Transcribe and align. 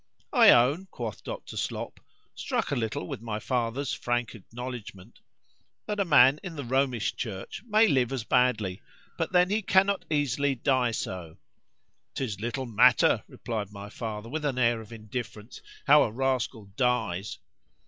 ——I 0.33 0.49
own, 0.49 0.87
quoth 0.87 1.23
Dr. 1.23 1.55
Slop, 1.55 1.99
(struck 2.33 2.71
a 2.71 2.75
little 2.75 3.07
with 3.07 3.21
my 3.21 3.37
father's 3.37 3.93
frank 3.93 4.33
acknowledgment)—that 4.33 5.99
a 5.99 6.03
man 6.05 6.39
in 6.41 6.55
the 6.55 6.63
Romish 6.63 7.15
church 7.15 7.61
may 7.67 7.87
live 7.87 8.11
as 8.11 8.23
badly;—but 8.23 9.31
then 9.31 9.51
he 9.51 9.61
cannot 9.61 10.05
easily 10.09 10.55
die 10.55 10.89
so.——'Tis 10.89 12.39
little 12.41 12.65
matter, 12.65 13.23
replied 13.27 13.71
my 13.71 13.91
father, 13.91 14.27
with 14.27 14.43
an 14.43 14.57
air 14.57 14.81
of 14.81 14.91
indifference,—how 14.91 16.01
a 16.01 16.11
rascal 16.11 16.65
dies. 16.75 17.37